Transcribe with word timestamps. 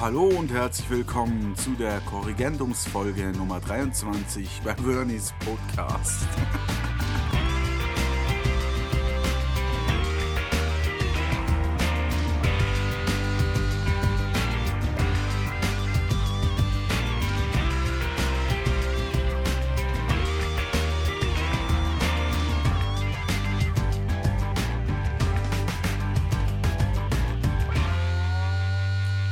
Hallo 0.00 0.26
und 0.26 0.52
herzlich 0.52 0.88
willkommen 0.90 1.56
zu 1.56 1.70
der 1.70 1.98
Korrigendumsfolge 2.02 3.32
Nummer 3.32 3.58
23 3.58 4.60
bei 4.64 4.76
Vernies 4.76 5.34
Podcast. 5.44 6.24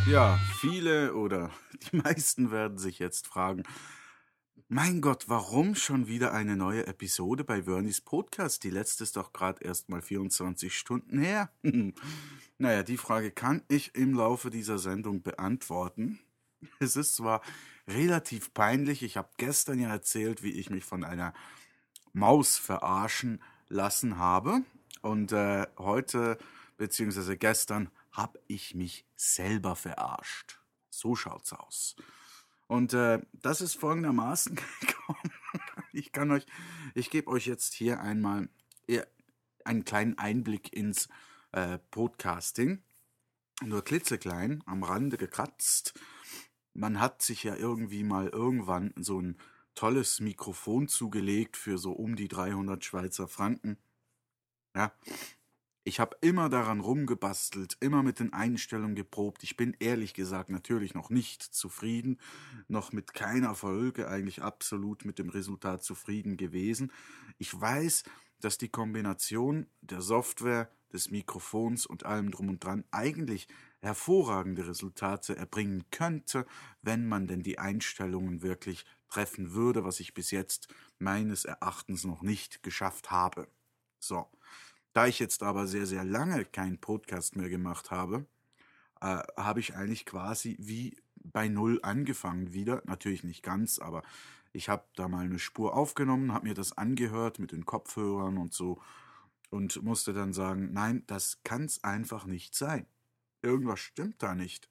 Ja, 0.07 0.39
viele 0.71 1.15
oder 1.15 1.51
die 1.93 1.97
meisten 1.97 2.51
werden 2.51 2.79
sich 2.79 2.99
jetzt 2.99 3.27
fragen, 3.27 3.63
mein 4.69 5.01
Gott, 5.01 5.29
warum 5.29 5.77
schon 5.77 6.09
wieder 6.09 6.33
eine 6.33 6.57
neue 6.57 6.89
Episode 6.89 7.45
bei 7.45 7.63
Vernies 7.63 8.01
Podcast? 8.01 8.65
Die 8.65 8.71
letzte 8.71 9.05
ist 9.05 9.17
doch 9.17 9.33
gerade 9.33 9.65
erst 9.65 9.89
mal 9.89 10.03
24 10.03 10.77
Stunden 10.77 11.21
her. 11.21 11.51
naja, 12.59 12.83
die 12.83 12.97
Frage 12.97 13.31
kann 13.31 13.63
ich 13.69 13.95
im 13.95 14.15
Laufe 14.15 14.51
dieser 14.51 14.79
Sendung 14.79 15.23
beantworten. 15.23 16.19
Es 16.81 16.97
ist 16.97 17.15
zwar 17.15 17.43
relativ 17.87 18.53
peinlich, 18.55 19.05
ich 19.05 19.17
habe 19.17 19.29
gestern 19.37 19.79
ja 19.79 19.91
erzählt, 19.91 20.43
wie 20.43 20.53
ich 20.53 20.71
mich 20.71 20.85
von 20.85 21.05
einer 21.05 21.33
Maus 22.13 22.57
verarschen 22.57 23.41
lassen 23.69 24.19
habe. 24.19 24.63
Und 25.03 25.31
äh, 25.31 25.67
heute, 25.79 26.39
beziehungsweise 26.77 27.37
gestern, 27.37 27.91
habe 28.17 28.41
ich 28.47 28.75
mich 28.75 29.07
selber 29.17 29.77
verarscht. 29.77 30.59
So 30.91 31.15
schaut's 31.15 31.53
aus. 31.53 31.97
Und 32.67 32.95
äh, 32.95 33.21
das 33.33 33.61
ist 33.61 33.75
folgendermaßen 33.75 34.57
gekommen. 34.81 35.33
Ich 35.93 36.13
kann 36.13 36.31
euch, 36.31 36.47
ich 36.95 37.11
gebe 37.11 37.31
euch 37.31 37.47
jetzt 37.47 37.75
hier 37.75 38.01
einmal 38.01 38.49
einen 39.67 39.85
kleinen 39.85 40.17
Einblick 40.19 40.73
ins 40.73 41.09
äh, 41.53 41.79
Podcasting. 41.91 42.83
Nur 43.63 43.83
klitzeklein, 43.83 44.63
am 44.67 44.83
Rande 44.83 45.17
gekratzt. 45.17 45.95
Man 46.75 47.01
hat 47.01 47.23
sich 47.23 47.43
ja 47.43 47.57
irgendwie 47.57 48.05
mal 48.05 48.29
irgendwann 48.29 48.93
so 48.97 49.21
ein 49.21 49.39
tolles 49.75 50.21
Mikrofon 50.21 50.89
zugelegt 50.89 51.57
für 51.57 51.79
so 51.79 51.93
um 51.93 52.17
die 52.17 52.29
300 52.29 52.85
Schweizer 52.85 53.29
Franken. 53.29 53.79
Ja, 54.75 54.93
ich 55.87 56.01
habe 56.01 56.17
immer 56.21 56.49
daran 56.49 56.81
rumgebastelt, 56.81 57.77
immer 57.79 58.03
mit 58.03 58.19
den 58.19 58.33
Einstellungen 58.33 58.97
geprobt. 58.97 59.45
Ich 59.45 59.57
bin 59.57 59.77
ehrlich 59.79 60.15
gesagt 60.15 60.51
natürlich 60.51 60.95
noch 60.95 61.11
nicht 61.11 61.43
zufrieden, 61.43 62.19
noch 62.67 62.93
mit 62.93 63.15
keiner 63.15 63.55
Folge 63.55 64.09
eigentlich 64.09 64.43
absolut 64.43 65.05
mit 65.05 65.21
dem 65.21 65.29
Resultat 65.29 65.85
zufrieden 65.85 66.37
gewesen. 66.37 66.91
Ich 67.39 67.59
weiß, 67.59 68.03
dass 68.41 68.59
die 68.59 68.69
Kombination 68.69 69.67
der 69.81 70.03
Software, 70.03 70.69
des 70.93 71.11
Mikrofons 71.11 71.85
und 71.85 72.07
allem 72.07 72.31
drum 72.31 72.49
und 72.49 72.65
dran 72.65 72.85
eigentlich 72.91 73.49
hervorragende 73.81 74.67
Resultate 74.67 75.37
erbringen 75.37 75.85
könnte, 75.91 76.47
wenn 76.81 77.07
man 77.07 77.27
denn 77.27 77.43
die 77.43 77.59
Einstellungen 77.59 78.41
wirklich 78.41 78.87
treffen 79.09 79.53
würde, 79.53 79.85
was 79.85 80.01
ich 80.01 80.15
bis 80.15 80.31
jetzt 80.31 80.69
meines 80.99 81.45
Erachtens 81.45 82.05
noch 82.05 82.23
nicht 82.23 82.63
geschafft 82.63 83.11
habe. 83.11 83.49
So. 83.99 84.29
Da 84.97 85.07
ich 85.07 85.19
jetzt 85.19 85.43
aber 85.43 85.67
sehr, 85.67 85.85
sehr 85.85 86.05
lange 86.05 86.47
keinen 86.47 86.79
Podcast 86.79 87.37
mehr 87.37 87.51
gemacht 87.51 87.91
habe, 87.91 88.25
äh, 89.03 89.19
habe 89.37 89.61
ich 89.61 89.77
eigentlich 89.77 90.07
quasi 90.07 90.57
wie 90.59 90.97
bei 91.17 91.49
Null 91.49 91.81
angefangen 91.83 92.55
wieder. 92.55 92.81
Natürlich 92.87 93.23
nicht 93.23 93.43
ganz, 93.43 93.79
aber 93.79 94.03
ich 94.55 94.71
habe 94.71 94.87
da 94.95 95.07
mal 95.07 95.27
eine 95.27 95.39
Spur 95.39 95.77
aufgenommen, 95.77 96.33
habe 96.33 96.49
mir 96.49 96.55
das 96.55 96.79
angehört 96.79 97.39
mit 97.39 97.53
den 97.53 97.67
Kopfhörern 97.67 98.39
und 98.39 98.55
so 98.55 98.81
und 99.51 99.83
musste 99.83 100.15
dann 100.15 100.33
sagen, 100.33 100.73
nein, 100.73 101.05
das 101.09 101.43
kann 101.45 101.67
es 101.67 101.85
einfach 101.85 102.25
nicht 102.25 102.55
sein. 102.55 102.87
Irgendwas 103.43 103.81
stimmt 103.81 104.23
da 104.23 104.35
nicht. 104.35 104.71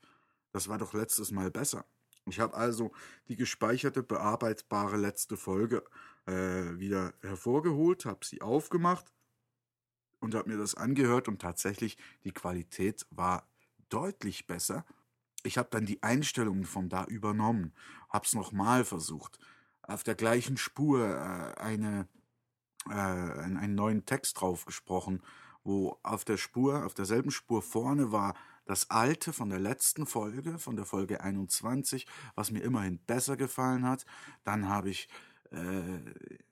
Das 0.54 0.68
war 0.68 0.80
doch 0.80 0.94
letztes 0.96 1.30
Mal 1.30 1.52
besser. 1.52 1.86
Ich 2.26 2.40
habe 2.40 2.56
also 2.56 2.94
die 3.28 3.36
gespeicherte, 3.36 4.02
bearbeitbare 4.02 4.98
letzte 4.98 5.38
Folge 5.38 5.84
äh, 6.26 6.80
wieder 6.80 7.14
hervorgeholt, 7.22 8.06
habe 8.06 8.26
sie 8.26 8.42
aufgemacht 8.42 9.15
und 10.26 10.36
habe 10.36 10.50
mir 10.50 10.58
das 10.58 10.76
angehört 10.76 11.28
und 11.28 11.42
tatsächlich 11.42 11.98
die 12.24 12.32
Qualität 12.32 13.06
war 13.12 13.48
deutlich 13.90 14.48
besser. 14.48 14.86
Ich 15.44 15.58
habe 15.58 15.70
dann 15.72 15.86
die 15.86 16.02
Einstellungen 16.04 16.66
von 16.66 16.90
da 16.90 17.06
übernommen, 17.06 17.74
habe 18.10 18.26
es 18.26 18.34
nochmal 18.34 18.84
versucht, 18.84 19.40
auf 19.84 20.04
der 20.04 20.16
gleichen 20.16 20.58
Spur 20.58 21.06
äh, 21.06 21.62
eine, 21.62 22.08
äh, 22.90 22.94
einen 22.94 23.76
neuen 23.76 24.06
Text 24.06 24.42
drauf 24.42 24.66
gesprochen, 24.66 25.22
wo 25.64 26.00
auf 26.04 26.26
der 26.26 26.38
Spur, 26.38 26.86
auf 26.86 26.96
derselben 26.96 27.32
Spur 27.32 27.62
vorne 27.62 28.12
war 28.12 28.34
das 28.66 28.90
alte 28.90 29.32
von 29.32 29.50
der 29.50 29.60
letzten 29.60 30.08
Folge, 30.08 30.58
von 30.58 30.76
der 30.76 30.86
Folge 30.86 31.22
21, 31.22 32.08
was 32.34 32.50
mir 32.50 32.64
immerhin 32.64 32.98
besser 32.98 33.38
gefallen 33.38 33.88
hat. 33.88 34.06
Dann 34.44 34.70
habe 34.70 34.90
ich 34.90 35.08
äh, 35.52 36.00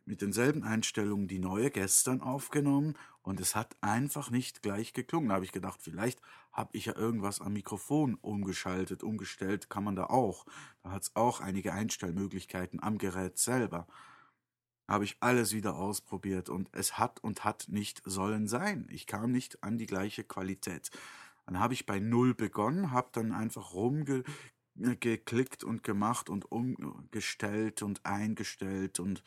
mit 0.05 0.21
denselben 0.21 0.63
Einstellungen 0.63 1.27
die 1.27 1.39
neue 1.39 1.71
gestern 1.71 2.21
aufgenommen 2.21 2.95
und 3.21 3.39
es 3.39 3.55
hat 3.55 3.75
einfach 3.81 4.29
nicht 4.29 4.61
gleich 4.61 4.93
geklungen. 4.93 5.29
Da 5.29 5.35
habe 5.35 5.45
ich 5.45 5.51
gedacht, 5.51 5.81
vielleicht 5.81 6.21
habe 6.51 6.75
ich 6.75 6.85
ja 6.85 6.95
irgendwas 6.95 7.41
am 7.41 7.53
Mikrofon 7.53 8.15
umgeschaltet, 8.15 9.01
umgestellt, 9.01 9.69
kann 9.69 9.83
man 9.83 9.95
da 9.95 10.05
auch. 10.05 10.45
Da 10.83 10.91
hat 10.91 11.03
es 11.03 11.15
auch 11.15 11.39
einige 11.39 11.73
Einstellmöglichkeiten 11.73 12.83
am 12.83 12.97
Gerät 12.97 13.37
selber. 13.37 13.87
Habe 14.87 15.05
ich 15.05 15.17
alles 15.21 15.53
wieder 15.53 15.75
ausprobiert 15.75 16.49
und 16.49 16.69
es 16.73 16.97
hat 16.97 17.23
und 17.23 17.45
hat 17.45 17.67
nicht 17.69 18.01
sollen 18.05 18.47
sein. 18.47 18.87
Ich 18.91 19.07
kam 19.07 19.31
nicht 19.31 19.63
an 19.63 19.77
die 19.77 19.85
gleiche 19.87 20.25
Qualität. 20.25 20.91
Dann 21.45 21.59
habe 21.59 21.73
ich 21.73 21.85
bei 21.85 21.99
Null 21.99 22.33
begonnen, 22.33 22.91
habe 22.91 23.09
dann 23.13 23.31
einfach 23.31 23.73
rumge 23.73 24.23
geklickt 24.75 25.63
und 25.63 25.83
gemacht 25.83 26.29
und 26.29 26.51
umgestellt 26.51 27.81
und 27.81 28.05
eingestellt 28.05 28.99
und 28.99 29.23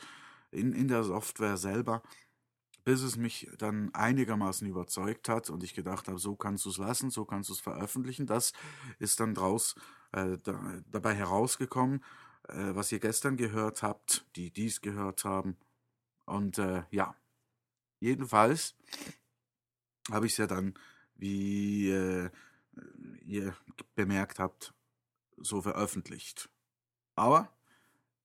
in, 0.50 0.72
in 0.72 0.88
der 0.88 1.04
Software 1.04 1.56
selber, 1.56 2.02
bis 2.84 3.02
es 3.02 3.16
mich 3.16 3.48
dann 3.58 3.92
einigermaßen 3.94 4.66
überzeugt 4.66 5.28
hat 5.28 5.50
und 5.50 5.62
ich 5.62 5.74
gedacht 5.74 6.08
habe, 6.08 6.18
so 6.18 6.36
kannst 6.36 6.64
du 6.64 6.70
es 6.70 6.78
lassen, 6.78 7.10
so 7.10 7.24
kannst 7.24 7.48
du 7.48 7.54
es 7.54 7.60
veröffentlichen. 7.60 8.26
Das 8.26 8.52
ist 8.98 9.20
dann 9.20 9.34
draus 9.34 9.74
äh, 10.12 10.38
da, 10.42 10.82
dabei 10.90 11.14
herausgekommen, 11.14 12.04
äh, 12.48 12.74
was 12.74 12.92
ihr 12.92 13.00
gestern 13.00 13.36
gehört 13.36 13.82
habt, 13.82 14.24
die 14.36 14.50
dies 14.50 14.80
gehört 14.80 15.24
haben. 15.24 15.56
Und 16.26 16.58
äh, 16.58 16.84
ja, 16.90 17.16
jedenfalls 18.00 18.76
habe 20.10 20.26
ich 20.26 20.32
es 20.32 20.38
ja 20.38 20.46
dann, 20.46 20.74
wie 21.16 21.90
äh, 21.90 22.30
ihr 23.24 23.56
bemerkt 23.94 24.38
habt, 24.38 24.75
so 25.36 25.62
veröffentlicht. 25.62 26.48
Aber 27.14 27.52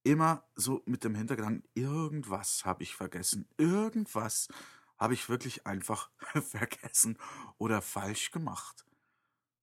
immer 0.04 0.44
so 0.54 0.82
mit 0.86 1.04
dem 1.04 1.14
Hintergedanken, 1.14 1.68
irgendwas 1.74 2.64
habe 2.64 2.82
ich 2.82 2.94
vergessen, 2.94 3.48
irgendwas 3.56 4.48
habe 4.98 5.14
ich 5.14 5.28
wirklich 5.28 5.66
einfach 5.66 6.10
vergessen 6.42 7.18
oder 7.58 7.82
falsch 7.82 8.30
gemacht. 8.30 8.84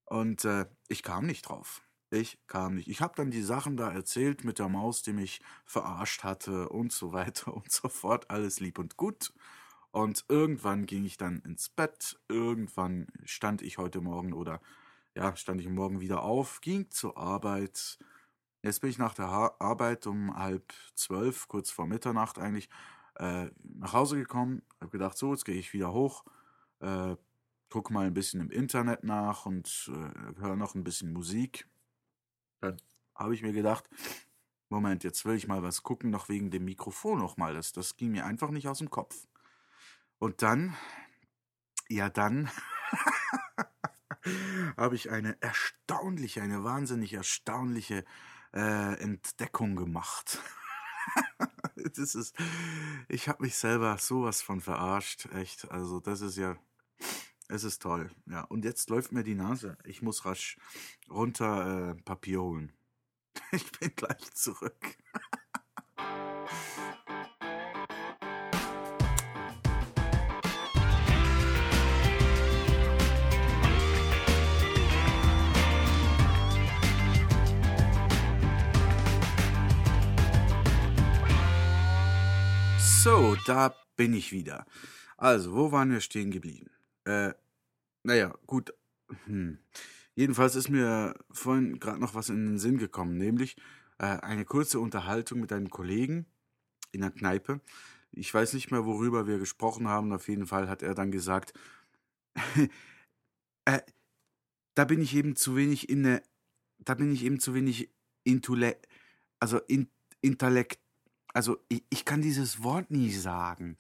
Und 0.05 0.43
äh, 0.45 0.65
ich 0.87 1.03
kam 1.03 1.25
nicht 1.25 1.43
drauf. 1.43 1.81
Ich 2.11 2.39
kam 2.47 2.75
nicht. 2.75 2.87
Ich 2.87 3.01
habe 3.01 3.13
dann 3.15 3.29
die 3.29 3.43
Sachen 3.43 3.77
da 3.77 3.91
erzählt 3.91 4.43
mit 4.43 4.57
der 4.57 4.67
Maus, 4.67 5.03
die 5.03 5.13
mich 5.13 5.41
verarscht 5.65 6.23
hatte 6.23 6.69
und 6.69 6.91
so 6.91 7.13
weiter 7.13 7.53
und 7.55 7.71
so 7.71 7.87
fort. 7.87 8.29
Alles 8.29 8.59
lieb 8.59 8.79
und 8.79 8.97
gut. 8.97 9.31
Und 9.91 10.25
irgendwann 10.27 10.85
ging 10.85 11.05
ich 11.05 11.17
dann 11.17 11.39
ins 11.39 11.69
Bett. 11.69 12.19
Irgendwann 12.27 13.07
stand 13.25 13.61
ich 13.61 13.77
heute 13.77 14.01
Morgen 14.01 14.33
oder 14.33 14.61
ja, 15.19 15.35
stand 15.35 15.59
ich 15.59 15.67
morgen 15.67 15.99
wieder 15.99 16.23
auf, 16.23 16.61
ging 16.61 16.89
zur 16.91 17.17
Arbeit. 17.17 17.99
Jetzt 18.63 18.79
bin 18.79 18.89
ich 18.89 18.97
nach 18.97 19.13
der 19.13 19.29
ha 19.29 19.53
Arbeit 19.59 20.07
um 20.07 20.33
halb 20.37 20.71
zwölf, 20.95 21.49
kurz 21.49 21.71
vor 21.71 21.87
Mitternacht 21.87 22.39
eigentlich, 22.39 22.69
äh, 23.15 23.49
nach 23.61 23.91
Hause 23.91 24.15
gekommen, 24.15 24.61
habe 24.79 24.91
gedacht, 24.91 25.17
so, 25.17 25.33
jetzt 25.33 25.43
gehe 25.43 25.55
ich 25.55 25.73
wieder 25.73 25.91
hoch, 25.91 26.23
äh, 26.79 27.17
gucke 27.67 27.91
mal 27.91 28.07
ein 28.07 28.13
bisschen 28.13 28.39
im 28.39 28.49
Internet 28.49 29.03
nach 29.03 29.45
und 29.45 29.91
äh, 29.93 30.39
höre 30.39 30.55
noch 30.55 30.73
ein 30.73 30.85
bisschen 30.85 31.11
Musik. 31.11 31.67
Dann 32.61 32.77
habe 33.13 33.33
ich 33.33 33.41
mir 33.41 33.51
gedacht, 33.51 33.89
Moment, 34.69 35.03
jetzt 35.03 35.25
will 35.25 35.35
ich 35.35 35.49
mal 35.49 35.63
was 35.63 35.83
gucken, 35.83 36.11
noch 36.11 36.29
wegen 36.29 36.49
dem 36.49 36.63
Mikrofon 36.63 37.19
nochmal. 37.19 37.55
Das, 37.55 37.73
das 37.73 37.97
ging 37.97 38.11
mir 38.11 38.25
einfach 38.25 38.51
nicht 38.51 38.69
aus 38.69 38.77
dem 38.77 38.89
Kopf. 38.89 39.27
Und 40.17 40.43
dann, 40.43 40.77
ja 41.89 42.09
dann, 42.09 42.49
habe 44.77 44.95
ich 44.95 45.09
eine 45.11 45.37
erstaunliche, 45.41 46.41
eine 46.41 46.63
wahnsinnig 46.63 47.13
erstaunliche 47.13 48.05
äh, 48.53 49.01
Entdeckung 49.01 49.75
gemacht. 49.75 50.39
das 51.75 52.15
ist, 52.15 52.35
ich 53.07 53.29
habe 53.29 53.43
mich 53.43 53.55
selber 53.55 53.97
sowas 53.97 54.41
von 54.41 54.61
verarscht, 54.61 55.27
echt. 55.33 55.69
Also 55.71 55.99
das 55.99 56.21
ist 56.21 56.37
ja, 56.37 56.57
Es 57.49 57.63
ist 57.63 57.81
toll, 57.81 58.11
ja. 58.27 58.43
Und 58.43 58.63
jetzt 58.65 58.89
läuft 58.89 59.11
mir 59.11 59.23
die 59.23 59.35
Nase. 59.35 59.77
Ich 59.83 60.01
muss 60.01 60.25
rasch 60.25 60.57
runter 61.09 61.91
äh, 61.91 62.01
Papier 62.03 62.41
holen. 62.41 62.73
Ich 63.51 63.71
bin 63.79 63.91
gleich 63.95 64.33
zurück. 64.35 64.97
Da 83.49 83.75
bin 83.95 84.13
ich 84.13 84.31
wieder. 84.31 84.65
Also, 85.17 85.53
wo 85.53 85.71
waren 85.71 85.91
wir 85.91 86.01
stehen 86.01 86.31
geblieben? 86.31 86.69
Äh, 87.05 87.33
naja, 88.03 88.33
gut. 88.45 88.73
Hm. 89.25 89.57
Jedenfalls 90.15 90.55
ist 90.55 90.69
mir 90.69 91.15
vorhin 91.31 91.79
gerade 91.79 91.99
noch 91.99 92.13
was 92.13 92.29
in 92.29 92.45
den 92.45 92.59
Sinn 92.59 92.77
gekommen, 92.77 93.17
nämlich 93.17 93.57
äh, 93.97 94.05
eine 94.05 94.45
kurze 94.45 94.79
Unterhaltung 94.79 95.39
mit 95.39 95.51
einem 95.51 95.69
Kollegen 95.69 96.25
in 96.91 97.01
der 97.01 97.11
Kneipe. 97.11 97.59
Ich 98.11 98.33
weiß 98.33 98.53
nicht 98.53 98.71
mehr, 98.71 98.85
worüber 98.85 99.27
wir 99.27 99.39
gesprochen 99.39 99.87
haben. 99.87 100.13
Auf 100.13 100.27
jeden 100.27 100.47
Fall 100.47 100.69
hat 100.69 100.83
er 100.83 100.93
dann 100.93 101.11
gesagt, 101.11 101.53
äh, 103.65 103.79
da 104.75 104.85
bin 104.85 105.01
ich 105.01 105.15
eben 105.15 105.35
zu 105.35 105.55
wenig 105.55 105.89
in 105.89 106.03
der, 106.03 106.23
da 106.79 106.93
bin 106.93 107.11
ich 107.11 107.23
eben 107.23 107.39
zu 107.39 107.53
wenig 107.53 107.89
intule, 108.23 108.77
also 109.39 109.59
in, 109.59 109.89
intellekt, 110.21 110.79
also 111.33 111.57
ich, 111.69 111.83
ich 111.89 112.05
kann 112.05 112.21
dieses 112.21 112.63
Wort 112.63 112.91
nie 112.91 113.11
sagen. 113.11 113.77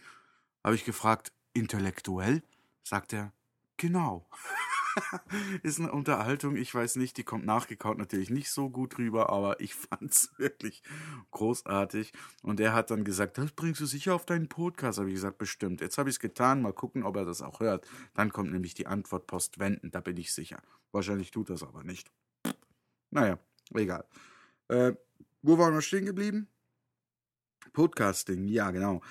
Habe 0.63 0.75
ich 0.75 0.85
gefragt, 0.85 1.31
intellektuell? 1.53 2.43
Sagt 2.83 3.13
er, 3.13 3.33
genau. 3.77 4.27
ist 5.63 5.79
eine 5.79 5.91
Unterhaltung, 5.91 6.55
ich 6.55 6.73
weiß 6.73 6.95
nicht, 6.97 7.17
die 7.17 7.23
kommt 7.23 7.45
nachgekaut 7.45 7.97
natürlich 7.97 8.29
nicht 8.29 8.51
so 8.51 8.69
gut 8.69 8.97
rüber, 8.97 9.29
aber 9.29 9.59
ich 9.59 9.75
fand's 9.89 10.31
wirklich 10.37 10.81
großartig. 11.31 12.13
Und 12.43 12.59
er 12.59 12.73
hat 12.73 12.91
dann 12.91 13.03
gesagt, 13.03 13.37
das 13.37 13.51
bringst 13.51 13.81
du 13.81 13.85
sicher 13.85 14.15
auf 14.15 14.25
deinen 14.25 14.49
Podcast. 14.49 14.99
Habe 14.99 15.09
ich 15.09 15.15
gesagt, 15.15 15.37
bestimmt. 15.37 15.81
Jetzt 15.81 15.97
habe 15.97 16.09
ich 16.09 16.15
es 16.15 16.19
getan, 16.19 16.61
mal 16.61 16.73
gucken, 16.73 17.03
ob 17.03 17.15
er 17.15 17.25
das 17.25 17.41
auch 17.41 17.59
hört. 17.59 17.87
Dann 18.13 18.31
kommt 18.31 18.51
nämlich 18.51 18.73
die 18.73 18.87
Antwort 18.87 19.27
postwenden, 19.27 19.91
da 19.91 20.01
bin 20.01 20.17
ich 20.17 20.33
sicher. 20.33 20.61
Wahrscheinlich 20.91 21.31
tut 21.31 21.49
das 21.49 21.63
aber 21.63 21.83
nicht. 21.83 22.11
Naja, 23.11 23.39
egal. 23.73 24.05
Äh, 24.67 24.93
wo 25.41 25.57
waren 25.57 25.73
wir 25.73 25.81
stehen 25.81 26.05
geblieben? 26.05 26.47
Podcasting, 27.73 28.47
ja, 28.47 28.71
genau. 28.71 29.01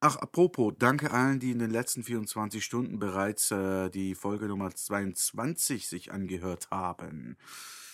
Ach, 0.00 0.16
apropos, 0.16 0.72
danke 0.78 1.10
allen, 1.10 1.40
die 1.40 1.50
in 1.50 1.58
den 1.58 1.70
letzten 1.70 2.02
24 2.02 2.64
Stunden 2.64 2.98
bereits 2.98 3.50
äh, 3.50 3.90
die 3.90 4.14
Folge 4.14 4.46
Nummer 4.46 4.74
22 4.74 5.88
sich 5.88 6.10
angehört 6.10 6.70
haben. 6.70 7.36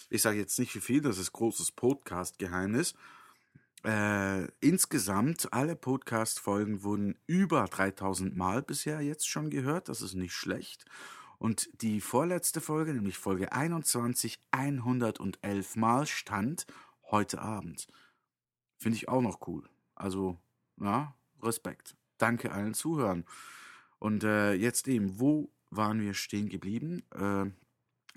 Ich 0.08 0.22
sage 0.22 0.38
jetzt 0.38 0.58
nicht 0.58 0.74
wie 0.76 0.80
viel, 0.80 1.00
das 1.00 1.18
ist 1.18 1.32
großes 1.32 1.72
Podcast-Geheimnis. 1.72 2.94
Äh, 3.84 4.46
insgesamt, 4.60 5.52
alle 5.52 5.74
Podcast-Folgen 5.74 6.84
wurden 6.84 7.18
über 7.26 7.64
3000 7.64 8.36
Mal 8.36 8.62
bisher 8.62 9.00
jetzt 9.00 9.28
schon 9.28 9.50
gehört. 9.50 9.88
Das 9.88 10.00
ist 10.00 10.14
nicht 10.14 10.34
schlecht. 10.34 10.84
Und 11.38 11.68
die 11.82 12.00
vorletzte 12.00 12.60
Folge, 12.60 12.94
nämlich 12.94 13.18
Folge 13.18 13.52
21, 13.52 14.38
111 14.52 15.76
Mal 15.76 16.06
stand 16.06 16.66
heute 17.10 17.40
Abend. 17.40 17.88
Finde 18.76 18.96
ich 18.96 19.08
auch 19.08 19.22
noch 19.22 19.46
cool. 19.48 19.68
Also, 19.96 20.38
ja, 20.80 21.14
Respekt. 21.42 21.96
Danke 22.18 22.52
allen 22.52 22.74
Zuhören. 22.74 23.24
Und 23.98 24.24
äh, 24.24 24.52
jetzt 24.52 24.86
eben, 24.88 25.18
wo 25.18 25.50
waren 25.70 26.00
wir 26.00 26.14
stehen 26.14 26.48
geblieben? 26.48 27.02
Äh, 27.12 27.50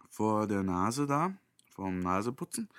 vor 0.09 0.47
der 0.47 0.63
Nase 0.63 1.07
da, 1.07 1.33
vom 1.73 1.99
Naseputzen. 1.99 2.69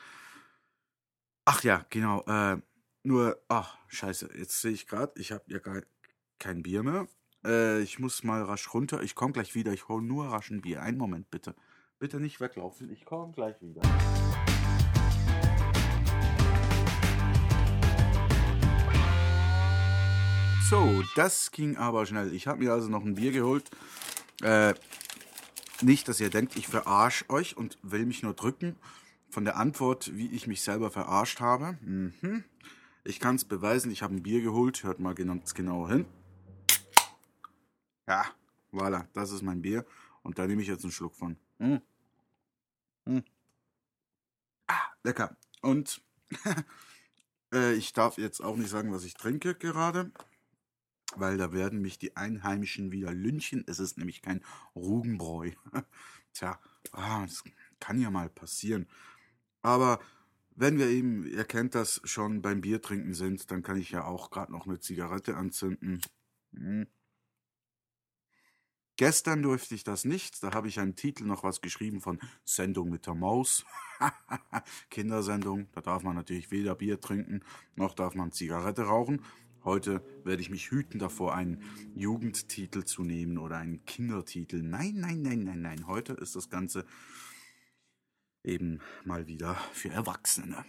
Ach 1.44 1.62
ja, 1.64 1.85
genau. 1.91 2.23
Äh, 2.26 2.61
nur, 3.02 3.41
ach, 3.49 3.79
scheiße, 3.88 4.31
jetzt 4.37 4.61
sehe 4.61 4.73
ich 4.73 4.87
gerade, 4.87 5.19
ich 5.19 5.32
habe 5.32 5.44
ja 5.49 5.58
gar 5.58 5.82
kein 6.38 6.62
Bier 6.62 6.82
mehr. 6.82 7.08
Äh, 7.44 7.81
ich 7.81 7.99
muss 7.99 8.25
mal 8.25 8.43
rasch 8.43 8.73
runter. 8.75 9.02
Ich 9.02 9.14
komme 9.14 9.32
gleich 9.32 9.55
wieder. 9.55 9.73
Ich 9.73 9.88
hole 9.88 10.02
nur 10.02 10.26
rasch 10.26 10.50
ein 10.50 10.61
Bier. 10.61 10.82
Einen 10.82 10.99
Moment 10.99 11.31
bitte. 11.31 11.55
Bitte 11.99 12.20
nicht 12.20 12.41
weglaufen. 12.41 12.91
Ich 12.91 13.05
komme 13.05 13.32
gleich 13.32 13.61
wieder. 13.61 13.82
So, 20.70 21.02
das 21.17 21.50
ging 21.50 21.76
aber 21.78 22.06
schnell. 22.06 22.32
Ich 22.32 22.46
habe 22.46 22.61
mir 22.61 22.72
also 22.72 22.88
noch 22.88 23.05
ein 23.05 23.17
Bier 23.17 23.32
geholt. 23.32 23.69
Äh, 24.40 24.75
nicht, 25.82 26.06
dass 26.06 26.20
ihr 26.20 26.31
denkt, 26.31 26.55
ich 26.55 26.69
verarsche 26.69 27.28
euch 27.28 27.56
und 27.56 27.76
will 27.82 28.06
mich 28.06 28.22
nur 28.22 28.34
drücken. 28.34 28.76
Von 29.31 29.44
der 29.44 29.56
Antwort, 29.56 30.14
wie 30.14 30.31
ich 30.31 30.46
mich 30.46 30.62
selber 30.62 30.93
verarscht 30.93 31.40
habe. 31.40 31.76
Mhm. 31.81 32.44
Ich 33.02 33.19
kann 33.19 33.34
es 33.34 33.44
beweisen, 33.44 33.90
ich 33.90 34.05
habe 34.05 34.14
ein 34.14 34.22
Bier 34.22 34.43
geholt. 34.43 34.84
Hört 34.84 35.00
mal 35.00 35.17
ganz 35.17 35.55
genau 35.55 35.88
hin. 35.88 36.06
Ja, 38.06 38.26
voilà, 38.73 39.08
das 39.12 39.32
ist 39.32 39.43
mein 39.43 39.62
Bier. 39.62 39.84
Und 40.23 40.38
da 40.38 40.46
nehme 40.46 40.62
ich 40.62 40.69
jetzt 40.69 40.84
einen 40.84 40.93
Schluck 40.93 41.16
von. 41.16 41.37
Mhm. 41.58 41.82
Mhm. 43.06 43.25
Ah, 44.69 44.93
lecker. 45.02 45.37
Und 45.62 46.00
äh, 47.52 47.73
ich 47.73 47.93
darf 47.93 48.19
jetzt 48.19 48.40
auch 48.40 48.55
nicht 48.55 48.70
sagen, 48.70 48.93
was 48.93 49.02
ich 49.02 49.14
trinke 49.14 49.56
gerade 49.56 50.12
weil 51.16 51.36
da 51.36 51.52
werden 51.52 51.80
mich 51.80 51.98
die 51.98 52.16
Einheimischen 52.16 52.92
wieder 52.92 53.12
lynchen. 53.12 53.64
Es 53.66 53.78
ist 53.78 53.98
nämlich 53.98 54.22
kein 54.22 54.42
Rugenbräu. 54.74 55.50
Tja, 56.32 56.58
ah, 56.92 57.22
das 57.22 57.44
kann 57.80 58.00
ja 58.00 58.10
mal 58.10 58.28
passieren. 58.28 58.86
Aber 59.62 60.00
wenn 60.54 60.78
wir 60.78 60.88
eben, 60.88 61.26
ihr 61.26 61.44
kennt 61.44 61.74
das, 61.74 62.00
schon 62.04 62.42
beim 62.42 62.60
Biertrinken 62.60 63.14
sind, 63.14 63.50
dann 63.50 63.62
kann 63.62 63.78
ich 63.78 63.90
ja 63.90 64.04
auch 64.04 64.30
gerade 64.30 64.52
noch 64.52 64.66
eine 64.66 64.80
Zigarette 64.80 65.36
anzünden. 65.36 66.00
Hm. 66.54 66.86
Gestern 68.96 69.42
durfte 69.42 69.74
ich 69.74 69.82
das 69.82 70.04
nicht. 70.04 70.42
Da 70.42 70.52
habe 70.52 70.68
ich 70.68 70.78
einen 70.78 70.94
Titel 70.94 71.24
noch 71.24 71.42
was 71.42 71.62
geschrieben 71.62 72.02
von 72.02 72.20
Sendung 72.44 72.90
mit 72.90 73.06
der 73.06 73.14
Maus. 73.14 73.64
Kindersendung. 74.90 75.68
Da 75.72 75.80
darf 75.80 76.02
man 76.02 76.16
natürlich 76.16 76.50
weder 76.50 76.74
Bier 76.74 77.00
trinken, 77.00 77.42
noch 77.76 77.94
darf 77.94 78.14
man 78.14 78.30
Zigarette 78.30 78.82
rauchen. 78.82 79.24
Heute 79.64 80.02
werde 80.24 80.40
ich 80.40 80.48
mich 80.48 80.70
hüten 80.70 80.98
davor, 80.98 81.34
einen 81.34 81.62
Jugendtitel 81.94 82.84
zu 82.84 83.02
nehmen 83.04 83.36
oder 83.36 83.58
einen 83.58 83.84
Kindertitel. 83.84 84.62
Nein, 84.62 84.94
nein, 84.96 85.20
nein, 85.20 85.44
nein, 85.44 85.61
nein. 85.61 85.87
Heute 85.87 86.14
ist 86.14 86.35
das 86.35 86.49
Ganze 86.49 86.87
eben 88.42 88.80
mal 89.04 89.26
wieder 89.26 89.54
für 89.73 89.90
Erwachsene. 89.90 90.64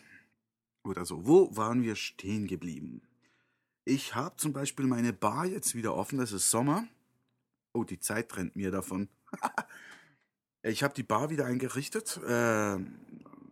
Oder 0.84 1.06
so. 1.06 1.26
Wo 1.26 1.56
waren 1.56 1.84
wir 1.84 1.96
stehen 1.96 2.48
geblieben? 2.48 3.02
Ich 3.86 4.14
habe 4.14 4.36
zum 4.36 4.52
Beispiel 4.52 4.88
meine 4.88 5.14
Bar 5.14 5.46
jetzt 5.46 5.74
wieder 5.74 5.96
offen. 5.96 6.20
Es 6.20 6.34
ist 6.34 6.50
Sommer. 6.50 6.86
Oh, 7.74 7.86
die 7.86 8.00
Zeit 8.00 8.36
rennt 8.36 8.58
mir 8.58 8.72
davon. 8.72 9.08
ich 10.64 10.84
habe 10.84 10.94
die 10.94 11.04
Bar 11.04 11.30
wieder 11.30 11.46
eingerichtet. 11.46 12.18
Äh, 12.18 12.78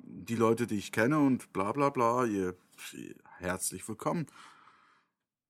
die 0.03 0.35
Leute, 0.35 0.67
die 0.67 0.77
ich 0.77 0.91
kenne 0.91 1.19
und 1.19 1.53
bla 1.53 1.71
bla 1.71 1.89
bla, 1.91 2.25
ihr, 2.25 2.57
herzlich 3.37 3.87
willkommen 3.87 4.27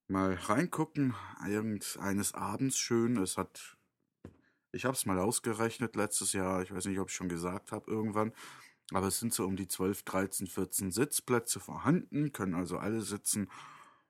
mal 0.09 0.33
reingucken, 0.33 1.13
irgendeines 1.47 2.33
Abends 2.33 2.77
schön. 2.77 3.17
Es 3.17 3.37
hat, 3.37 3.77
ich 4.71 4.85
habe 4.85 4.95
es 4.95 5.05
mal 5.05 5.19
ausgerechnet 5.19 5.95
letztes 5.95 6.33
Jahr, 6.33 6.61
ich 6.61 6.73
weiß 6.73 6.85
nicht, 6.85 6.99
ob 6.99 7.09
ich 7.09 7.15
schon 7.15 7.29
gesagt 7.29 7.71
habe 7.71 7.89
irgendwann, 7.89 8.33
aber 8.91 9.07
es 9.07 9.19
sind 9.19 9.33
so 9.33 9.45
um 9.45 9.55
die 9.55 9.67
12, 9.67 10.03
13, 10.03 10.47
14 10.47 10.91
Sitzplätze 10.91 11.59
vorhanden, 11.59 12.31
können 12.31 12.55
also 12.55 12.77
alle 12.77 13.01
sitzen. 13.01 13.49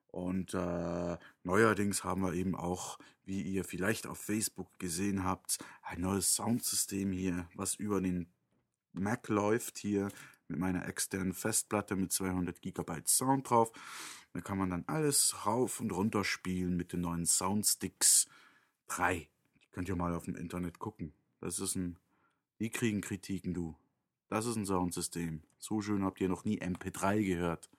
Und 0.08 0.54
äh, 0.54 1.18
neuerdings 1.44 2.04
haben 2.04 2.22
wir 2.22 2.34
eben 2.34 2.56
auch, 2.56 2.98
wie 3.26 3.42
ihr 3.42 3.64
vielleicht 3.64 4.08
auf 4.08 4.18
Facebook 4.18 4.68
gesehen 4.80 5.24
habt, 5.24 5.60
ein 5.84 6.02
neues 6.02 6.34
Soundsystem 6.34 7.12
hier, 7.12 7.48
was 7.54 7.76
über 7.76 8.02
den 8.02 8.32
Mac 8.94 9.28
läuft 9.28 9.78
hier 9.78 10.10
mit 10.48 10.60
meiner 10.60 10.88
externen 10.88 11.34
Festplatte 11.34 11.96
mit 11.96 12.12
200 12.12 12.60
GB 12.62 13.02
Sound 13.06 13.50
drauf. 13.50 13.72
Da 14.34 14.42
kann 14.42 14.58
man 14.58 14.70
dann 14.70 14.84
alles 14.88 15.46
rauf 15.46 15.80
und 15.80 15.92
runter 15.92 16.24
spielen 16.24 16.78
mit 16.78 16.94
den 16.94 17.02
neuen 17.02 17.26
Soundsticks 17.26 18.28
3. 18.88 19.28
Könnt 19.72 19.90
ihr 19.90 19.96
mal 19.96 20.14
auf 20.14 20.26
dem 20.26 20.36
Internet 20.36 20.80
gucken. 20.80 21.14
Das 21.42 21.60
ist 21.60 21.76
ein. 21.76 21.98
Die 22.60 22.70
kriegen 22.70 23.02
Kritiken, 23.02 23.54
du. 23.54 23.76
Das 24.28 24.46
ist 24.46 24.56
ein 24.56 24.66
Soundsystem. 24.66 25.42
So 25.58 25.82
schön 25.82 26.04
habt 26.04 26.22
ihr 26.22 26.30
noch 26.30 26.46
nie 26.46 26.60
MP3 26.60 27.24
gehört. 27.24 27.70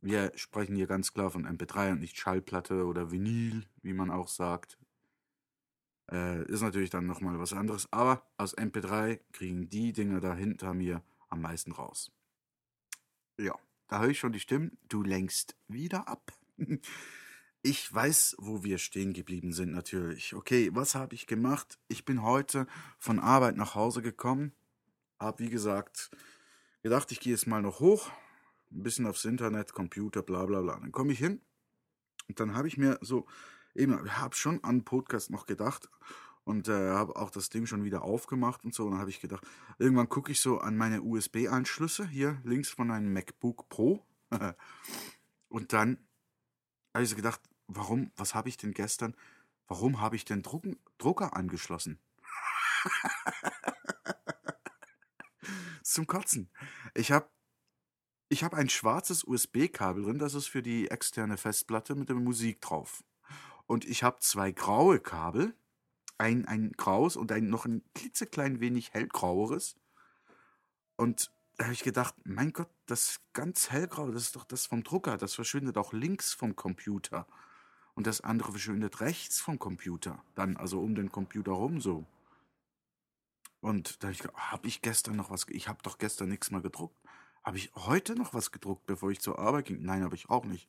Wir 0.00 0.32
sprechen 0.36 0.76
hier 0.76 0.86
ganz 0.86 1.14
klar 1.14 1.30
von 1.30 1.46
MP3 1.46 1.92
und 1.92 2.00
nicht 2.00 2.18
Schallplatte 2.18 2.84
oder 2.84 3.10
Vinyl, 3.10 3.64
wie 3.80 3.94
man 3.94 4.10
auch 4.10 4.28
sagt. 4.28 4.76
Äh, 6.10 6.44
ist 6.44 6.60
natürlich 6.60 6.90
dann 6.90 7.06
nochmal 7.06 7.38
was 7.38 7.54
anderes. 7.54 7.90
Aber 7.90 8.26
aus 8.36 8.56
MP3 8.56 9.20
kriegen 9.32 9.70
die 9.70 9.92
Dinger 9.92 10.20
da 10.20 10.34
hinter 10.34 10.74
mir 10.74 11.02
am 11.30 11.40
meisten 11.40 11.72
raus. 11.72 12.12
Ja. 13.38 13.58
Da 13.94 14.00
höre 14.00 14.08
ich 14.08 14.18
schon 14.18 14.32
die 14.32 14.40
Stimmen. 14.40 14.76
Du 14.88 15.04
lenkst 15.04 15.54
wieder 15.68 16.08
ab. 16.08 16.32
ich 17.62 17.94
weiß, 17.94 18.34
wo 18.40 18.64
wir 18.64 18.78
stehen 18.78 19.12
geblieben 19.12 19.52
sind 19.52 19.70
natürlich. 19.70 20.34
Okay, 20.34 20.70
was 20.72 20.96
habe 20.96 21.14
ich 21.14 21.28
gemacht? 21.28 21.78
Ich 21.86 22.04
bin 22.04 22.24
heute 22.24 22.66
von 22.98 23.20
Arbeit 23.20 23.56
nach 23.56 23.76
Hause 23.76 24.02
gekommen, 24.02 24.50
habe 25.20 25.44
wie 25.44 25.48
gesagt 25.48 26.10
gedacht, 26.82 27.12
ich 27.12 27.20
gehe 27.20 27.34
jetzt 27.34 27.46
mal 27.46 27.62
noch 27.62 27.78
hoch, 27.78 28.10
ein 28.72 28.82
bisschen 28.82 29.06
aufs 29.06 29.24
Internet, 29.24 29.74
Computer, 29.74 30.22
bla 30.22 30.44
bla 30.44 30.60
bla. 30.60 30.80
Dann 30.80 30.90
komme 30.90 31.12
ich 31.12 31.20
hin 31.20 31.40
und 32.26 32.40
dann 32.40 32.56
habe 32.56 32.66
ich 32.66 32.76
mir 32.76 32.98
so 33.00 33.28
eben, 33.76 34.10
habe 34.18 34.34
schon 34.34 34.64
an 34.64 34.82
Podcast 34.82 35.30
noch 35.30 35.46
gedacht 35.46 35.88
und 36.44 36.68
äh, 36.68 36.90
habe 36.90 37.16
auch 37.16 37.30
das 37.30 37.48
Ding 37.48 37.66
schon 37.66 37.84
wieder 37.84 38.02
aufgemacht 38.02 38.64
und 38.64 38.74
so. 38.74 38.84
Und 38.84 38.92
dann 38.92 39.00
habe 39.00 39.10
ich 39.10 39.20
gedacht, 39.20 39.46
irgendwann 39.78 40.08
gucke 40.08 40.30
ich 40.32 40.40
so 40.40 40.58
an 40.58 40.76
meine 40.76 41.02
USB-Anschlüsse 41.02 42.06
hier 42.06 42.40
links 42.44 42.68
von 42.68 42.90
einem 42.90 43.12
MacBook 43.12 43.68
Pro. 43.68 44.04
und 45.48 45.72
dann 45.72 45.98
habe 46.92 47.04
ich 47.04 47.10
so 47.10 47.16
gedacht, 47.16 47.40
warum, 47.66 48.12
was 48.16 48.34
habe 48.34 48.48
ich 48.48 48.56
denn 48.56 48.72
gestern, 48.72 49.16
warum 49.66 50.00
habe 50.00 50.16
ich 50.16 50.24
den 50.24 50.42
Druck, 50.42 50.64
Drucker 50.98 51.36
angeschlossen? 51.36 51.98
Zum 55.82 56.06
Kotzen. 56.06 56.50
Ich 56.94 57.12
habe 57.12 57.28
ich 58.28 58.42
hab 58.42 58.54
ein 58.54 58.68
schwarzes 58.68 59.22
USB-Kabel 59.24 60.04
drin, 60.04 60.18
das 60.18 60.34
ist 60.34 60.46
für 60.48 60.62
die 60.62 60.90
externe 60.90 61.36
Festplatte 61.36 61.94
mit 61.94 62.08
der 62.08 62.16
Musik 62.16 62.60
drauf. 62.60 63.04
Und 63.66 63.84
ich 63.84 64.02
habe 64.02 64.18
zwei 64.20 64.50
graue 64.50 64.98
Kabel, 64.98 65.54
ein, 66.18 66.46
ein 66.46 66.72
graues 66.72 67.16
und 67.16 67.32
ein 67.32 67.48
noch 67.48 67.64
ein 67.64 67.82
klitzeklein 67.94 68.60
wenig 68.60 68.92
hellgraueres. 68.92 69.76
Und 70.96 71.30
da 71.56 71.64
habe 71.64 71.74
ich 71.74 71.82
gedacht, 71.82 72.14
mein 72.24 72.52
Gott, 72.52 72.70
das 72.86 73.20
ganz 73.32 73.70
hellgrau, 73.70 74.10
das 74.10 74.24
ist 74.24 74.36
doch 74.36 74.44
das 74.44 74.66
vom 74.66 74.82
Drucker, 74.82 75.16
das 75.16 75.34
verschwindet 75.34 75.78
auch 75.78 75.92
links 75.92 76.32
vom 76.32 76.56
Computer. 76.56 77.26
Und 77.94 78.06
das 78.06 78.20
andere 78.20 78.50
verschwindet 78.50 79.00
rechts 79.00 79.40
vom 79.40 79.58
Computer. 79.58 80.24
Dann 80.34 80.56
also 80.56 80.80
um 80.80 80.94
den 80.94 81.12
Computer 81.12 81.52
rum 81.52 81.80
so. 81.80 82.06
Und 83.60 84.02
da 84.02 84.08
habe 84.08 84.12
ich 84.12 84.18
gedacht, 84.18 84.36
habe 84.36 84.66
ich 84.66 84.82
gestern 84.82 85.16
noch 85.16 85.30
was, 85.30 85.46
ich 85.48 85.68
habe 85.68 85.78
doch 85.82 85.98
gestern 85.98 86.28
nichts 86.28 86.50
mehr 86.50 86.60
gedruckt. 86.60 86.96
Habe 87.44 87.56
ich 87.58 87.70
heute 87.74 88.14
noch 88.14 88.34
was 88.34 88.50
gedruckt, 88.50 88.86
bevor 88.86 89.10
ich 89.10 89.20
zur 89.20 89.38
Arbeit 89.38 89.66
ging? 89.66 89.82
Nein, 89.82 90.02
habe 90.02 90.16
ich 90.16 90.28
auch 90.28 90.44
nicht. 90.44 90.68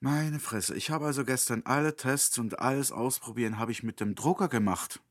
Meine 0.00 0.38
Fresse. 0.38 0.76
Ich 0.76 0.90
habe 0.90 1.06
also 1.06 1.24
gestern 1.24 1.62
alle 1.64 1.96
Tests 1.96 2.38
und 2.38 2.60
alles 2.60 2.92
ausprobieren 2.92 3.58
habe 3.58 3.72
ich 3.72 3.82
mit 3.82 3.98
dem 3.98 4.14
Drucker 4.14 4.48
gemacht. 4.48 5.02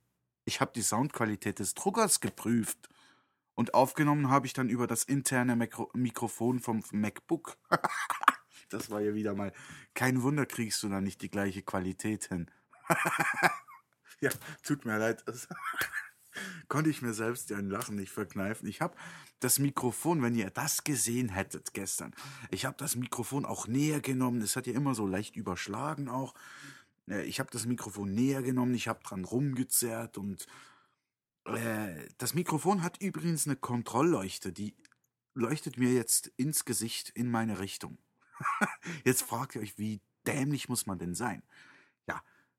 Ich 0.45 0.61
habe 0.61 0.71
die 0.73 0.81
Soundqualität 0.81 1.59
des 1.59 1.73
Druckers 1.73 2.21
geprüft. 2.21 2.87
Und 3.53 3.73
aufgenommen 3.73 4.29
habe 4.29 4.45
ich 4.45 4.53
dann 4.53 4.69
über 4.69 4.87
das 4.87 5.03
interne 5.03 5.57
Mikro 5.57 5.89
Mikrofon 5.93 6.59
vom 6.59 6.83
MacBook. 6.91 7.57
das 8.69 8.89
war 8.89 9.01
ja 9.01 9.13
wieder 9.13 9.33
mal. 9.33 9.51
Kein 9.93 10.21
Wunder 10.21 10.45
kriegst 10.45 10.81
du 10.83 10.89
da 10.89 11.01
nicht 11.01 11.21
die 11.21 11.29
gleiche 11.29 11.63
Qualität 11.63 12.25
hin. 12.25 12.49
ja, 14.21 14.29
tut 14.63 14.85
mir 14.85 14.97
leid. 14.99 15.21
konnte 16.67 16.89
ich 16.89 17.01
mir 17.01 17.13
selbst 17.13 17.49
ja 17.49 17.57
ein 17.57 17.69
Lachen 17.69 17.95
nicht 17.95 18.11
verkneifen. 18.11 18.67
Ich 18.67 18.81
habe 18.81 18.95
das 19.39 19.59
Mikrofon, 19.59 20.21
wenn 20.21 20.35
ihr 20.35 20.49
das 20.49 20.83
gesehen 20.83 21.29
hättet 21.29 21.73
gestern, 21.73 22.13
ich 22.51 22.65
habe 22.65 22.75
das 22.77 22.95
Mikrofon 22.95 23.45
auch 23.45 23.67
näher 23.67 24.01
genommen. 24.01 24.41
Es 24.41 24.55
hat 24.55 24.67
ja 24.67 24.73
immer 24.73 24.95
so 24.95 25.05
leicht 25.05 25.35
überschlagen 25.35 26.09
auch. 26.09 26.33
Äh, 27.09 27.23
ich 27.23 27.39
habe 27.39 27.49
das 27.51 27.65
Mikrofon 27.65 28.13
näher 28.13 28.41
genommen, 28.41 28.73
ich 28.73 28.87
habe 28.87 29.03
dran 29.03 29.25
rumgezerrt 29.25 30.17
und 30.17 30.47
äh, 31.45 32.07
das 32.17 32.33
Mikrofon 32.33 32.83
hat 32.83 33.01
übrigens 33.01 33.47
eine 33.47 33.55
Kontrollleuchte, 33.55 34.51
die 34.51 34.75
leuchtet 35.33 35.77
mir 35.77 35.93
jetzt 35.93 36.27
ins 36.35 36.65
Gesicht 36.65 37.09
in 37.09 37.29
meine 37.29 37.59
Richtung. 37.59 37.97
jetzt 39.05 39.21
fragt 39.21 39.55
ihr 39.55 39.61
euch, 39.61 39.77
wie 39.77 40.01
dämlich 40.25 40.67
muss 40.67 40.85
man 40.85 40.99
denn 40.99 41.15
sein? 41.15 41.43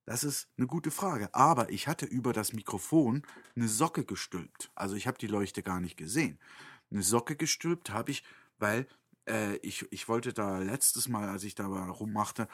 Das 0.09 0.25
ist 0.25 0.49
eine 0.57 0.67
gute 0.67 0.91
Frage. 0.91 1.29
Aber 1.35 1.69
ich 1.69 1.87
hatte 1.87 2.07
über 2.07 2.33
das 2.33 2.55
Mikrofon 2.55 3.27
eine 3.55 3.69
Socke 3.69 4.07
gestülpt. 4.07 4.71
Also 4.75 4.97
ich 4.97 5.07
habe 5.07 5.19
die 5.19 5.27
Leuchte 5.27 5.63
gar 5.63 5.81
nicht 5.81 5.99
gesehen. 5.99 6.39
Eine 6.91 7.03
Socke 7.03 7.37
gestülpt 7.37 7.91
habe 7.91 8.13
ich, 8.13 8.25
weil 8.59 8.89
äh, 9.29 9.57
ich, 9.57 9.87
ich 9.93 10.09
wollte 10.09 10.33
da 10.33 10.61
letztes 10.61 11.09
Mal, 11.09 11.29
als 11.29 11.45
ich 11.45 11.55
da 11.55 11.67
rummachte, 11.67 12.49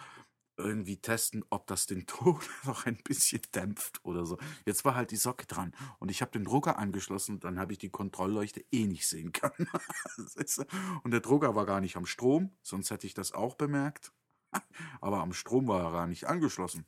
irgendwie 0.56 0.96
testen, 0.96 1.44
ob 1.48 1.68
das 1.68 1.86
den 1.86 2.06
Ton 2.06 2.40
noch 2.64 2.86
ein 2.86 2.98
bisschen 3.04 3.42
dämpft 3.54 4.00
oder 4.04 4.26
so. 4.26 4.36
Jetzt 4.66 4.84
war 4.84 4.96
halt 4.96 5.12
die 5.12 5.16
Socke 5.16 5.46
dran 5.46 5.76
und 6.00 6.10
ich 6.10 6.22
habe 6.22 6.32
den 6.32 6.42
Drucker 6.42 6.76
angeschlossen 6.76 7.36
und 7.36 7.44
dann 7.44 7.60
habe 7.60 7.70
ich 7.70 7.78
die 7.78 7.90
Kontrollleuchte 7.90 8.64
eh 8.72 8.88
nicht 8.88 9.06
sehen 9.06 9.30
können. 9.30 9.68
und 11.04 11.12
der 11.12 11.20
Drucker 11.20 11.54
war 11.54 11.66
gar 11.66 11.80
nicht 11.80 11.96
am 11.96 12.06
Strom, 12.06 12.50
sonst 12.62 12.90
hätte 12.90 13.06
ich 13.06 13.14
das 13.14 13.30
auch 13.30 13.54
bemerkt. 13.54 14.12
Aber 15.00 15.20
am 15.20 15.32
Strom 15.32 15.68
war 15.68 15.84
er 15.84 15.92
gar 15.92 16.08
nicht 16.08 16.26
angeschlossen. 16.26 16.84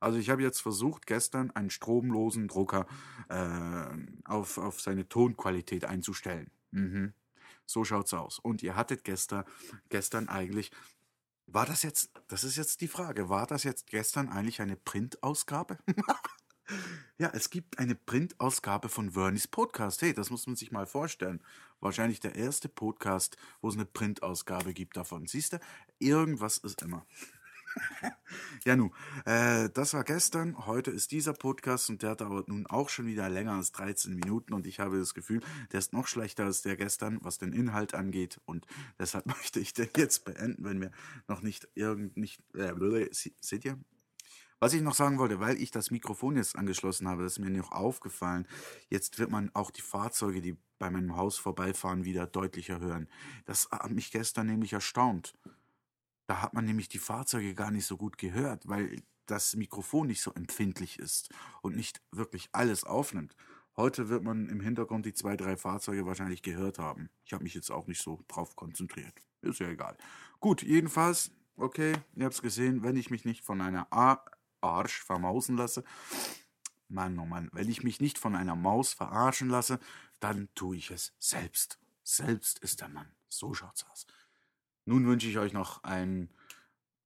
Also 0.00 0.18
ich 0.18 0.30
habe 0.30 0.42
jetzt 0.42 0.60
versucht, 0.60 1.06
gestern 1.06 1.50
einen 1.52 1.70
stromlosen 1.70 2.48
Drucker 2.48 2.86
äh, 3.28 3.86
auf, 4.24 4.58
auf 4.58 4.80
seine 4.80 5.08
Tonqualität 5.08 5.84
einzustellen. 5.84 6.50
Mhm. 6.70 7.12
So 7.66 7.84
schaut's 7.84 8.14
aus. 8.14 8.38
Und 8.38 8.62
ihr 8.62 8.76
hattet 8.76 9.04
gestern, 9.04 9.44
gestern 9.88 10.28
eigentlich, 10.28 10.70
war 11.46 11.66
das 11.66 11.82
jetzt, 11.82 12.10
das 12.28 12.44
ist 12.44 12.56
jetzt 12.56 12.80
die 12.80 12.88
Frage, 12.88 13.28
war 13.28 13.46
das 13.46 13.64
jetzt 13.64 13.86
gestern 13.86 14.28
eigentlich 14.28 14.60
eine 14.60 14.76
Printausgabe? 14.76 15.78
ja, 17.18 17.30
es 17.32 17.50
gibt 17.50 17.78
eine 17.78 17.94
Printausgabe 17.94 18.88
von 18.88 19.12
Vernies 19.12 19.48
Podcast. 19.48 20.02
Hey, 20.02 20.12
das 20.14 20.30
muss 20.30 20.46
man 20.46 20.56
sich 20.56 20.70
mal 20.72 20.86
vorstellen. 20.86 21.42
Wahrscheinlich 21.80 22.20
der 22.20 22.34
erste 22.34 22.68
Podcast, 22.68 23.36
wo 23.60 23.68
es 23.68 23.74
eine 23.74 23.86
Printausgabe 23.86 24.74
gibt 24.74 24.96
davon. 24.96 25.26
Siehst 25.26 25.54
du, 25.54 25.60
irgendwas 25.98 26.58
ist 26.58 26.82
immer. 26.82 27.06
ja, 28.64 28.76
nun, 28.76 28.92
äh, 29.24 29.68
das 29.70 29.94
war 29.94 30.04
gestern. 30.04 30.66
Heute 30.66 30.90
ist 30.90 31.12
dieser 31.12 31.32
Podcast 31.32 31.90
und 31.90 32.02
der 32.02 32.16
dauert 32.16 32.48
nun 32.48 32.66
auch 32.66 32.88
schon 32.88 33.06
wieder 33.06 33.28
länger 33.28 33.52
als 33.52 33.72
13 33.72 34.14
Minuten 34.14 34.52
und 34.52 34.66
ich 34.66 34.80
habe 34.80 34.98
das 34.98 35.14
Gefühl, 35.14 35.40
der 35.72 35.78
ist 35.78 35.92
noch 35.92 36.06
schlechter 36.06 36.44
als 36.44 36.62
der 36.62 36.76
gestern, 36.76 37.18
was 37.22 37.38
den 37.38 37.52
Inhalt 37.52 37.94
angeht 37.94 38.40
und 38.44 38.66
deshalb 38.98 39.26
möchte 39.26 39.60
ich 39.60 39.72
den 39.72 39.88
jetzt 39.96 40.24
beenden, 40.24 40.64
wenn 40.64 40.78
mir 40.78 40.90
noch 41.26 41.42
nicht 41.42 41.68
irgend 41.74 42.16
nicht 42.16 42.42
äh, 42.54 42.72
seht 43.12 43.64
ihr? 43.64 43.78
Was 44.60 44.72
ich 44.72 44.82
noch 44.82 44.94
sagen 44.94 45.18
wollte, 45.18 45.38
weil 45.38 45.60
ich 45.60 45.70
das 45.70 45.92
Mikrofon 45.92 46.36
jetzt 46.36 46.56
angeschlossen 46.56 47.06
habe, 47.06 47.22
das 47.22 47.34
ist 47.34 47.38
mir 47.38 47.50
noch 47.50 47.70
aufgefallen. 47.70 48.46
Jetzt 48.88 49.20
wird 49.20 49.30
man 49.30 49.50
auch 49.54 49.70
die 49.70 49.82
Fahrzeuge, 49.82 50.40
die 50.40 50.56
bei 50.80 50.90
meinem 50.90 51.16
Haus 51.16 51.38
vorbeifahren, 51.38 52.04
wieder 52.04 52.26
deutlicher 52.26 52.80
hören. 52.80 53.08
Das 53.44 53.68
hat 53.70 53.92
mich 53.92 54.10
gestern 54.10 54.48
nämlich 54.48 54.72
erstaunt. 54.72 55.34
Da 56.28 56.42
hat 56.42 56.52
man 56.52 56.66
nämlich 56.66 56.90
die 56.90 56.98
Fahrzeuge 56.98 57.54
gar 57.54 57.70
nicht 57.70 57.86
so 57.86 57.96
gut 57.96 58.18
gehört, 58.18 58.68
weil 58.68 59.02
das 59.24 59.56
Mikrofon 59.56 60.08
nicht 60.08 60.20
so 60.20 60.32
empfindlich 60.34 60.98
ist 60.98 61.30
und 61.62 61.74
nicht 61.74 62.02
wirklich 62.12 62.50
alles 62.52 62.84
aufnimmt. 62.84 63.34
Heute 63.78 64.10
wird 64.10 64.22
man 64.24 64.50
im 64.50 64.60
Hintergrund 64.60 65.06
die 65.06 65.14
zwei, 65.14 65.38
drei 65.38 65.56
Fahrzeuge 65.56 66.04
wahrscheinlich 66.04 66.42
gehört 66.42 66.78
haben. 66.78 67.08
Ich 67.24 67.32
habe 67.32 67.44
mich 67.44 67.54
jetzt 67.54 67.70
auch 67.70 67.86
nicht 67.86 68.02
so 68.02 68.22
drauf 68.28 68.56
konzentriert. 68.56 69.14
Ist 69.40 69.60
ja 69.60 69.68
egal. 69.68 69.96
Gut, 70.38 70.62
jedenfalls, 70.62 71.30
okay, 71.56 71.94
ihr 72.14 72.26
habt 72.26 72.34
es 72.34 72.42
gesehen, 72.42 72.82
wenn 72.82 72.96
ich 72.96 73.10
mich 73.10 73.24
nicht 73.24 73.42
von 73.42 73.62
einer 73.62 73.90
A 73.90 74.22
Arsch 74.60 75.02
vermausen 75.02 75.56
lasse, 75.56 75.82
Mann, 76.88 77.18
oh 77.18 77.24
Mann, 77.24 77.48
wenn 77.52 77.70
ich 77.70 77.84
mich 77.84 78.00
nicht 78.00 78.18
von 78.18 78.34
einer 78.34 78.56
Maus 78.56 78.92
verarschen 78.92 79.48
lasse, 79.48 79.78
dann 80.20 80.48
tue 80.54 80.76
ich 80.76 80.90
es 80.90 81.14
selbst. 81.18 81.78
Selbst 82.02 82.58
ist 82.58 82.82
der 82.82 82.88
Mann. 82.88 83.12
So 83.30 83.54
schaut's 83.54 83.86
aus. 83.90 84.06
Nun 84.88 85.06
wünsche 85.06 85.28
ich 85.28 85.36
euch 85.36 85.52
noch 85.52 85.84
ein. 85.84 86.30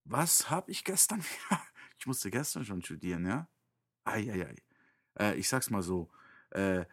Was 0.05 0.51
habe 0.51 0.71
ich 0.71 0.85
gestern? 0.85 1.25
ich 1.99 2.07
musste 2.07 2.31
gestern 2.31 2.65
schon 2.65 2.81
studieren, 2.81 3.27
ja? 3.27 3.49
Eieiei. 4.05 4.55
Äh, 5.19 5.35
ich 5.35 5.49
sag's 5.49 5.69
mal 5.69 5.83
so. 5.83 6.09
Äh, 6.51 6.85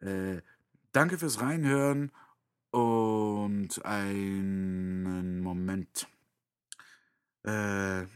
äh, 0.00 0.40
danke 0.92 1.18
fürs 1.18 1.42
Reinhören 1.42 2.10
und 2.70 3.84
einen 3.84 5.40
Moment. 5.40 6.08
Äh, 7.44 8.04
äh, 8.04 8.06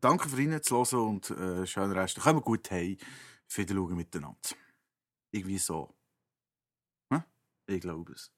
danke 0.00 0.28
für 0.28 0.36
reinzuhören 0.36 1.08
und 1.08 1.30
äh, 1.30 1.66
schönen 1.66 1.92
Rest. 1.92 2.20
Kommen 2.20 2.42
gut 2.42 2.70
heim. 2.70 2.98
Wieder 3.54 3.74
schauen 3.74 3.96
miteinander. 3.96 4.36
Irgendwie 5.30 5.56
so. 5.56 5.94
Hm? 7.10 7.22
Ich 7.66 7.80
glaube 7.80 8.12
es. 8.12 8.30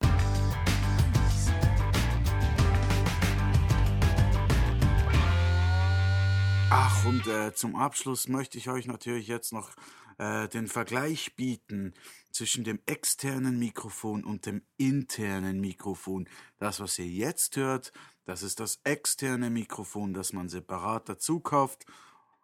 Ach, 6.73 7.05
und 7.05 7.27
äh, 7.27 7.53
zum 7.53 7.75
Abschluss 7.75 8.29
möchte 8.29 8.57
ich 8.57 8.69
euch 8.69 8.87
natürlich 8.87 9.27
jetzt 9.27 9.53
noch 9.53 9.73
äh, 10.19 10.47
den 10.49 10.69
Vergleich 10.69 11.35
bieten 11.35 11.95
zwischen 12.31 12.63
dem 12.63 12.79
externen 12.87 13.59
Mikrofon 13.59 14.23
und 14.23 14.47
dem 14.47 14.63
internen 14.77 15.61
Mikrofon. 15.61 16.29
Das, 16.59 16.79
was 16.79 16.97
ihr 17.01 17.09
jetzt 17.09 17.57
hört, 17.57 17.93
das 18.25 18.45
ist 18.45 18.61
das 18.61 18.81
externe 18.85 19.51
Mikrofon, 19.51 20.15
das 20.15 20.33
man 20.33 20.49
separat 20.49 21.09
dazu 21.09 21.41
kauft. 21.41 21.87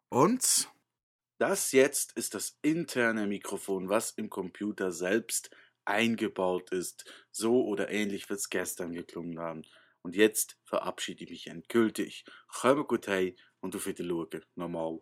Und 0.09 0.71
das 1.39 1.71
jetzt 1.71 2.11
ist 2.13 2.35
das 2.35 2.59
interne 2.63 3.29
Mikrofon, 3.29 3.89
was 3.89 4.11
im 4.11 4.29
Computer 4.29 4.91
selbst 4.91 5.51
eingebaut 5.85 6.71
ist. 6.71 7.05
So 7.31 7.65
oder 7.65 7.91
ähnlich 7.91 8.29
wird 8.29 8.41
es 8.41 8.51
gestern 8.51 8.93
geklungen 8.93 9.39
haben. 9.39 9.63
Und 10.03 10.17
jetzt 10.17 10.57
verabschiede 10.65 11.25
ich 11.25 11.31
mich 11.31 11.47
endgültig. 11.47 12.25
Komm 12.49 12.87
gut 12.87 13.07
heim 13.07 13.35
und 13.61 13.77
auf 13.77 13.87
Wiedersehen. 13.87 14.45
Nochmal. 14.55 14.99